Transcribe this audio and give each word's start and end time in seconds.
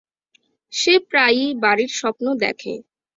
সে 0.73 0.93
প্রায়ই 1.09 1.49
বাড়ির 1.63 1.91
স্বপ্ন 1.99 2.25
দেখে। 2.43 2.73